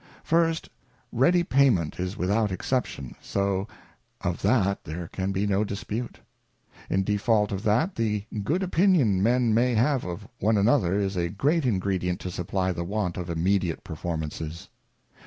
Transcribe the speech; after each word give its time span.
First, 0.23 0.67
Ready 1.11 1.43
Payment 1.43 1.99
is 1.99 2.17
without 2.17 2.51
exception, 2.51 3.13
so 3.21 3.67
of 4.21 4.41
that 4.41 4.83
there 4.83 5.07
can 5.09 5.31
be 5.31 5.45
no 5.45 5.63
dispute; 5.63 6.19
in 6.89 7.03
default 7.03 7.51
of 7.51 7.61
that, 7.65 7.93
the 7.93 8.25
good 8.43 8.63
Opinion 8.63 9.21
Men 9.21 9.53
may 9.53 9.75
have 9.75 10.03
of 10.03 10.27
one 10.39 10.57
another 10.57 10.97
is 10.99 11.15
a 11.15 11.29
great 11.29 11.67
ingredient 11.67 12.19
to 12.21 12.31
supply 12.31 12.71
the 12.71 12.83
want 12.83 13.15
of 13.15 13.29
immediate 13.29 13.83
Performances. 13.83 14.69